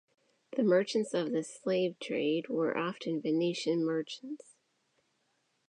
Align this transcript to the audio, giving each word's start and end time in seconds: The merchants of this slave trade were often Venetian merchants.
The 0.57 0.63
merchants 0.63 1.13
of 1.13 1.31
this 1.31 1.59
slave 1.61 1.99
trade 1.99 2.47
were 2.49 2.75
often 2.75 3.21
Venetian 3.21 3.85
merchants. 3.85 4.55